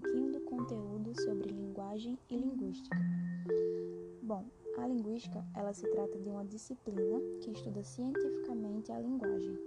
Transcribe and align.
pouquinho 0.00 0.32
do 0.32 0.40
conteúdo 0.42 1.12
sobre 1.22 1.48
linguagem 1.48 2.16
e 2.30 2.36
linguística. 2.36 2.96
Bom, 4.22 4.44
a 4.76 4.86
linguística, 4.86 5.44
ela 5.56 5.72
se 5.72 5.90
trata 5.90 6.16
de 6.20 6.28
uma 6.28 6.44
disciplina 6.44 7.20
que 7.40 7.50
estuda 7.50 7.82
cientificamente 7.82 8.92
a 8.92 9.00
linguagem. 9.00 9.58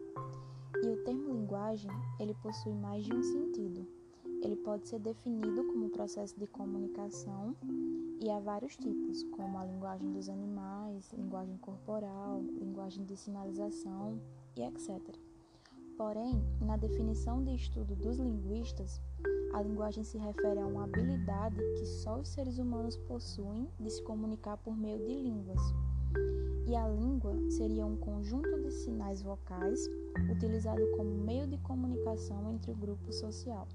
E 0.82 0.88
o 0.88 1.04
termo 1.04 1.34
linguagem, 1.34 1.91
ele 2.18 2.34
possui 2.36 2.73
mais 2.73 3.04
de 3.04 3.14
um 3.14 3.22
sentido. 3.22 3.86
Ele 4.41 4.55
pode 4.55 4.88
ser 4.88 5.00
definido 5.00 5.66
como 5.66 5.88
um 5.88 5.90
processo 5.90 6.40
de 6.40 6.48
comunicação 6.48 7.54
e 8.22 8.30
há 8.30 8.40
vários 8.40 8.77
tipos, 8.77 9.23
como 9.36 9.58
a 9.58 9.66
linguagem 9.66 10.13
dos 10.13 10.30
animais, 10.30 11.12
linguagem 11.12 11.58
corporal, 11.58 12.41
linguagem 12.41 13.04
de 13.04 13.18
sinalização 13.18 14.18
e 14.55 14.63
etc. 14.63 15.20
Porém, 15.98 16.41
na 16.59 16.77
definição 16.77 17.44
de 17.44 17.54
estudo 17.55 17.95
dos 17.95 18.18
linguistas, 18.18 19.02
a 19.54 19.62
linguagem 19.62 20.04
se 20.04 20.17
refere 20.17 20.59
a 20.59 20.66
uma 20.66 20.86
habilidade 20.86 21.58
que 21.77 21.86
só 21.86 22.20
os 22.20 22.30
seres 22.30 22.58
humanos 22.58 22.98
possuem 22.98 23.67
de 23.80 23.90
se 23.90 24.02
comunicar 24.04 24.58
por 24.58 24.76
meio 24.76 25.00
de 25.05 25.14
línguas. 25.14 25.62
E 26.66 26.76
a 26.76 26.88
língua 26.88 27.34
seria 27.50 27.86
um 27.86 27.98
conjunto 27.98 28.62
de 28.62 28.72
sinais 28.72 29.22
vocais 29.22 29.90
utilizado 30.31 30.81
como 30.95 31.09
meio 31.09 31.48
de 31.48 31.58
comunicação 31.58 32.52
entre 32.53 32.72
o 32.72 32.76
grupo 32.76 33.12
social. 33.12 33.67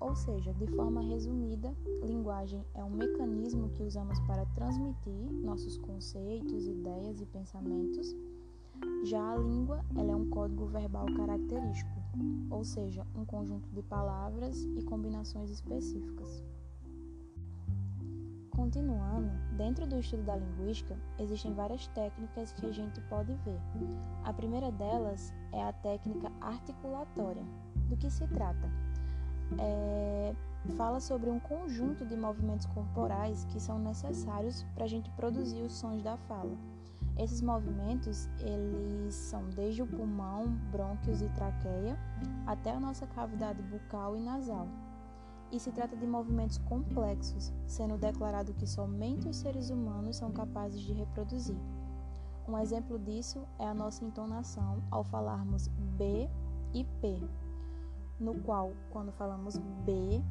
Ou 0.00 0.16
seja, 0.16 0.54
de 0.54 0.66
forma 0.68 1.02
resumida, 1.02 1.74
linguagem 2.02 2.64
é 2.74 2.82
um 2.82 2.90
mecanismo 2.90 3.68
que 3.70 3.82
usamos 3.82 4.18
para 4.20 4.46
transmitir 4.46 5.30
nossos 5.42 5.76
conceitos, 5.76 6.66
ideias 6.66 7.20
e 7.20 7.26
pensamentos 7.26 8.16
já 9.04 9.32
a 9.32 9.36
língua 9.36 9.84
ela 9.96 10.12
é 10.12 10.16
um 10.16 10.28
código 10.30 10.66
verbal 10.66 11.06
característico, 11.16 12.00
ou 12.50 12.64
seja, 12.64 13.06
um 13.14 13.24
conjunto 13.24 13.68
de 13.70 13.82
palavras 13.82 14.62
e 14.76 14.82
combinações 14.82 15.50
específicas. 15.50 16.44
Continuando, 18.50 19.30
dentro 19.56 19.86
do 19.86 19.98
estudo 19.98 20.22
da 20.24 20.36
linguística, 20.36 20.94
existem 21.18 21.54
várias 21.54 21.86
técnicas 21.88 22.52
que 22.52 22.66
a 22.66 22.72
gente 22.72 23.00
pode 23.02 23.32
ver. 23.36 23.58
A 24.22 24.32
primeira 24.32 24.70
delas 24.70 25.32
é 25.52 25.62
a 25.62 25.72
técnica 25.72 26.30
articulatória. 26.40 27.42
Do 27.88 27.96
que 27.96 28.10
se 28.10 28.26
trata? 28.28 28.70
É, 29.58 30.34
fala 30.76 31.00
sobre 31.00 31.30
um 31.30 31.40
conjunto 31.40 32.04
de 32.04 32.16
movimentos 32.16 32.66
corporais 32.66 33.44
que 33.46 33.58
são 33.58 33.78
necessários 33.78 34.64
para 34.74 34.84
a 34.84 34.88
gente 34.88 35.10
produzir 35.12 35.62
os 35.62 35.72
sons 35.72 36.02
da 36.02 36.16
fala. 36.16 36.56
Esses 37.20 37.42
movimentos, 37.42 38.30
eles 38.38 39.14
são 39.14 39.50
desde 39.50 39.82
o 39.82 39.86
pulmão, 39.86 40.46
brônquios 40.72 41.20
e 41.20 41.28
traqueia, 41.28 41.98
até 42.46 42.70
a 42.70 42.80
nossa 42.80 43.06
cavidade 43.06 43.62
bucal 43.62 44.16
e 44.16 44.20
nasal. 44.22 44.66
E 45.52 45.60
se 45.60 45.70
trata 45.70 45.94
de 45.94 46.06
movimentos 46.06 46.56
complexos, 46.56 47.52
sendo 47.66 47.98
declarado 47.98 48.54
que 48.54 48.66
somente 48.66 49.28
os 49.28 49.36
seres 49.36 49.68
humanos 49.68 50.16
são 50.16 50.32
capazes 50.32 50.80
de 50.80 50.94
reproduzir. 50.94 51.58
Um 52.48 52.56
exemplo 52.56 52.98
disso 52.98 53.46
é 53.58 53.66
a 53.66 53.74
nossa 53.74 54.02
entonação 54.02 54.82
ao 54.90 55.04
falarmos 55.04 55.68
B 55.68 56.26
e 56.72 56.84
P, 57.02 57.22
no 58.18 58.34
qual, 58.40 58.72
quando 58.88 59.12
falamos 59.12 59.58
B, 59.84 60.24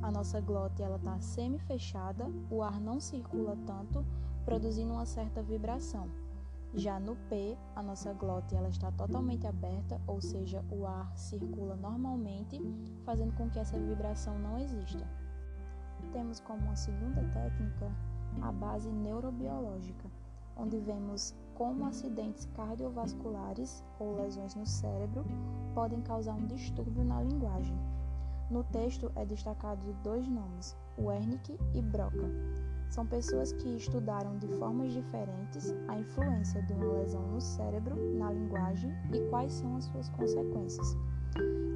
a 0.00 0.10
nossa 0.10 0.40
glote 0.40 0.82
está 0.82 1.20
semi-fechada, 1.20 2.26
o 2.50 2.62
ar 2.62 2.80
não 2.80 2.98
circula 2.98 3.58
tanto, 3.66 4.02
produzindo 4.46 4.94
uma 4.94 5.04
certa 5.04 5.42
vibração. 5.42 6.08
Já 6.74 7.00
no 7.00 7.16
P, 7.28 7.58
a 7.74 7.82
nossa 7.82 8.12
glote 8.12 8.54
ela 8.54 8.68
está 8.68 8.92
totalmente 8.92 9.44
aberta, 9.44 10.00
ou 10.06 10.20
seja, 10.20 10.64
o 10.70 10.86
ar 10.86 11.12
circula 11.16 11.74
normalmente, 11.74 12.60
fazendo 13.04 13.34
com 13.34 13.50
que 13.50 13.58
essa 13.58 13.76
vibração 13.76 14.38
não 14.38 14.56
exista. 14.56 15.04
Temos 16.12 16.38
como 16.38 16.60
uma 16.60 16.76
segunda 16.76 17.22
técnica 17.32 17.90
a 18.40 18.52
base 18.52 18.88
neurobiológica, 18.88 20.08
onde 20.56 20.78
vemos 20.78 21.34
como 21.54 21.86
acidentes 21.86 22.46
cardiovasculares 22.54 23.84
ou 23.98 24.14
lesões 24.14 24.54
no 24.54 24.64
cérebro 24.64 25.24
podem 25.74 26.00
causar 26.02 26.34
um 26.34 26.46
distúrbio 26.46 27.04
na 27.04 27.20
linguagem. 27.20 27.76
No 28.48 28.62
texto 28.64 29.10
é 29.16 29.24
destacado 29.24 29.92
dois 30.04 30.26
nomes, 30.28 30.76
Wernicke 30.98 31.58
e 31.74 31.82
Broca, 31.82 32.30
são 32.90 33.06
pessoas 33.06 33.52
que 33.52 33.76
estudaram 33.76 34.36
de 34.38 34.48
formas 34.58 34.92
diferentes 34.92 35.72
a 35.86 35.96
influência 35.96 36.60
de 36.62 36.72
uma 36.72 36.92
lesão 36.92 37.22
no 37.28 37.40
cérebro 37.40 37.94
na 38.18 38.32
linguagem 38.32 38.92
e 39.12 39.20
quais 39.30 39.52
são 39.52 39.76
as 39.76 39.84
suas 39.84 40.08
consequências, 40.10 40.96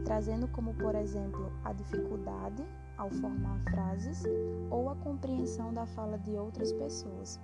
trazendo 0.04 0.48
como, 0.48 0.74
por 0.74 0.96
exemplo, 0.96 1.52
a 1.64 1.72
dificuldade 1.72 2.66
ao 2.98 3.10
formar 3.10 3.60
frases 3.70 4.24
ou 4.70 4.90
a 4.90 4.96
compreensão 4.96 5.72
da 5.72 5.86
fala 5.86 6.18
de 6.18 6.32
outras 6.32 6.72
pessoas, 6.72 7.40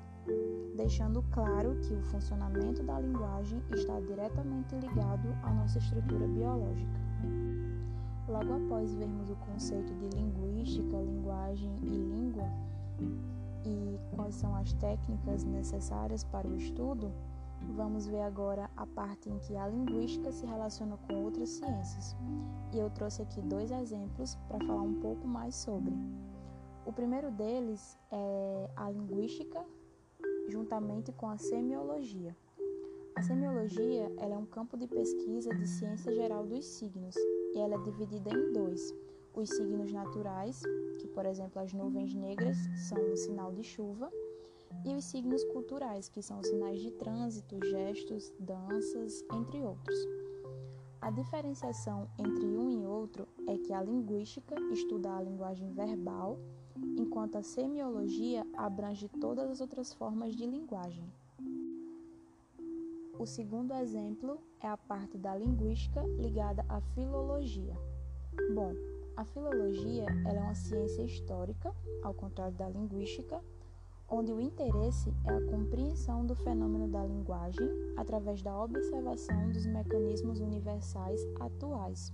deixando 0.76 1.22
claro 1.30 1.76
que 1.82 1.94
o 1.94 2.02
funcionamento 2.02 2.82
da 2.82 2.98
linguagem 2.98 3.62
está 3.70 4.00
diretamente 4.00 4.74
ligado 4.74 5.28
à 5.44 5.54
nossa 5.54 5.78
estrutura 5.78 6.26
biológica. 6.26 7.00
Logo 8.28 8.52
após 8.64 8.94
vermos 8.94 9.30
o 9.30 9.36
conceito 9.36 9.92
de 9.94 10.08
linguística, 10.16 10.96
linguagem 10.96 11.76
e 11.82 11.88
língua, 11.88 12.48
e 13.64 13.98
quais 14.14 14.34
são 14.34 14.54
as 14.56 14.72
técnicas 14.74 15.44
necessárias 15.44 16.24
para 16.24 16.46
o 16.46 16.56
estudo, 16.56 17.12
vamos 17.74 18.06
ver 18.06 18.22
agora 18.22 18.70
a 18.76 18.86
parte 18.86 19.28
em 19.28 19.38
que 19.38 19.56
a 19.56 19.68
linguística 19.68 20.32
se 20.32 20.46
relaciona 20.46 20.96
com 20.96 21.24
outras 21.24 21.48
ciências. 21.50 22.16
E 22.72 22.78
eu 22.78 22.90
trouxe 22.90 23.22
aqui 23.22 23.40
dois 23.42 23.70
exemplos 23.70 24.36
para 24.48 24.64
falar 24.66 24.82
um 24.82 25.00
pouco 25.00 25.26
mais 25.26 25.54
sobre. 25.54 25.92
O 26.86 26.92
primeiro 26.92 27.30
deles 27.30 27.98
é 28.10 28.70
a 28.76 28.90
linguística, 28.90 29.64
juntamente 30.48 31.12
com 31.12 31.28
a 31.28 31.36
semiologia. 31.36 32.34
A 33.14 33.22
semiologia 33.22 34.10
é 34.18 34.26
um 34.36 34.46
campo 34.46 34.76
de 34.76 34.86
pesquisa 34.86 35.54
de 35.54 35.66
ciência 35.66 36.14
geral 36.14 36.46
dos 36.46 36.64
signos 36.64 37.14
e 37.54 37.58
ela 37.58 37.74
é 37.74 37.78
dividida 37.78 38.30
em 38.30 38.52
dois 38.52 38.94
os 39.34 39.48
signos 39.48 39.92
naturais, 39.92 40.62
que 40.98 41.08
por 41.08 41.26
exemplo 41.26 41.60
as 41.60 41.72
nuvens 41.72 42.14
negras 42.14 42.56
são 42.88 42.98
um 42.98 43.16
sinal 43.16 43.52
de 43.52 43.62
chuva, 43.62 44.10
e 44.84 44.94
os 44.94 45.04
signos 45.04 45.44
culturais, 45.44 46.08
que 46.08 46.22
são 46.22 46.42
sinais 46.42 46.80
de 46.80 46.90
trânsito, 46.92 47.58
gestos, 47.66 48.32
danças, 48.38 49.24
entre 49.32 49.60
outros. 49.60 49.96
A 51.00 51.10
diferenciação 51.10 52.08
entre 52.18 52.46
um 52.46 52.70
e 52.70 52.86
outro 52.86 53.26
é 53.46 53.56
que 53.58 53.72
a 53.72 53.82
linguística 53.82 54.54
estuda 54.70 55.16
a 55.16 55.22
linguagem 55.22 55.72
verbal, 55.72 56.38
enquanto 56.96 57.36
a 57.36 57.42
semiologia 57.42 58.46
abrange 58.54 59.08
todas 59.20 59.50
as 59.50 59.60
outras 59.60 59.92
formas 59.92 60.34
de 60.34 60.46
linguagem. 60.46 61.04
O 63.18 63.26
segundo 63.26 63.74
exemplo 63.74 64.38
é 64.60 64.68
a 64.68 64.76
parte 64.76 65.18
da 65.18 65.36
linguística 65.36 66.02
ligada 66.18 66.64
à 66.68 66.80
filologia. 66.94 67.74
Bom, 68.54 68.72
a 69.20 69.24
filologia 69.26 70.06
é 70.24 70.32
uma 70.32 70.54
ciência 70.54 71.02
histórica, 71.02 71.74
ao 72.02 72.14
contrário 72.14 72.56
da 72.56 72.66
linguística, 72.70 73.38
onde 74.08 74.32
o 74.32 74.40
interesse 74.40 75.12
é 75.26 75.30
a 75.30 75.44
compreensão 75.44 76.24
do 76.24 76.34
fenômeno 76.34 76.88
da 76.88 77.04
linguagem 77.04 77.68
através 77.98 78.40
da 78.40 78.58
observação 78.64 79.50
dos 79.50 79.66
mecanismos 79.66 80.40
universais 80.40 81.20
atuais. 81.38 82.10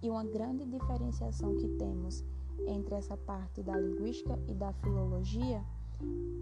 E 0.00 0.08
uma 0.08 0.24
grande 0.24 0.64
diferenciação 0.64 1.54
que 1.56 1.68
temos 1.76 2.24
entre 2.66 2.94
essa 2.94 3.18
parte 3.18 3.62
da 3.62 3.76
linguística 3.78 4.40
e 4.48 4.54
da 4.54 4.72
filologia 4.72 5.62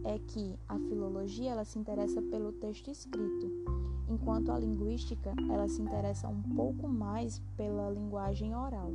é 0.04 0.16
que 0.28 0.56
a 0.68 0.78
filologia 0.78 1.50
ela 1.50 1.64
se 1.64 1.76
interessa 1.76 2.22
pelo 2.22 2.52
texto 2.52 2.88
escrito, 2.88 3.50
enquanto 4.08 4.52
a 4.52 4.60
linguística 4.60 5.34
ela 5.50 5.66
se 5.66 5.82
interessa 5.82 6.28
um 6.28 6.40
pouco 6.54 6.86
mais 6.86 7.40
pela 7.56 7.90
linguagem 7.90 8.54
oral. 8.54 8.92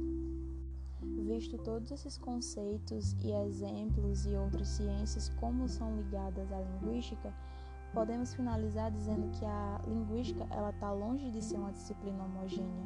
Visto 1.03 1.57
todos 1.57 1.89
esses 1.91 2.17
conceitos 2.17 3.13
e 3.23 3.31
exemplos 3.31 4.25
e 4.25 4.35
outras 4.35 4.67
ciências 4.67 5.29
como 5.39 5.67
são 5.67 5.95
ligadas 5.95 6.51
à 6.51 6.59
linguística, 6.59 7.33
podemos 7.91 8.33
finalizar 8.35 8.91
dizendo 8.91 9.29
que 9.31 9.43
a 9.43 9.81
linguística 9.87 10.45
ela 10.51 10.69
está 10.69 10.91
longe 10.91 11.31
de 11.31 11.41
ser 11.41 11.57
uma 11.57 11.71
disciplina 11.71 12.23
homogênea, 12.23 12.85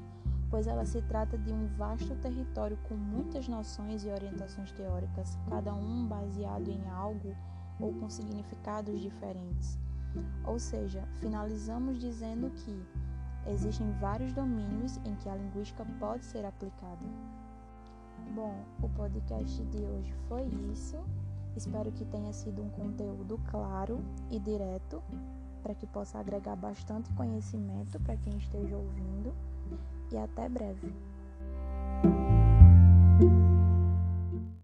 pois 0.49 0.65
ela 0.65 0.85
se 0.85 1.01
trata 1.01 1.37
de 1.37 1.51
um 1.51 1.67
vasto 1.75 2.15
território 2.15 2.77
com 2.87 2.95
muitas 2.95 3.49
noções 3.49 4.05
e 4.05 4.09
orientações 4.09 4.71
teóricas, 4.71 5.37
cada 5.49 5.73
um 5.73 6.07
baseado 6.07 6.69
em 6.69 6.87
algo 6.87 7.35
ou 7.79 7.93
com 7.95 8.09
significados 8.09 9.01
diferentes. 9.01 9.77
Ou 10.45 10.57
seja, 10.57 11.05
finalizamos 11.19 11.99
dizendo 11.99 12.49
que 12.51 12.85
existem 13.47 13.91
vários 13.99 14.31
domínios 14.31 14.97
em 15.05 15.13
que 15.15 15.27
a 15.27 15.35
linguística 15.35 15.85
pode 15.99 16.23
ser 16.23 16.45
aplicada. 16.45 17.05
Bom, 18.33 18.65
o 18.81 18.89
podcast 18.89 19.63
de 19.65 19.77
hoje 19.77 20.13
foi 20.27 20.45
isso. 20.71 20.97
Espero 21.55 21.91
que 21.91 22.03
tenha 22.05 22.33
sido 22.33 22.61
um 22.61 22.69
conteúdo 22.69 23.39
claro 23.49 23.99
e 24.29 24.39
direto 24.39 25.01
para 25.63 25.73
que 25.73 25.87
possa 25.87 26.19
agregar 26.19 26.55
bastante 26.55 27.11
conhecimento 27.13 27.99
para 28.01 28.17
quem 28.17 28.37
esteja 28.37 28.75
ouvindo. 28.75 29.33
E 30.11 30.17
até 30.17 30.49
breve. 30.49 30.93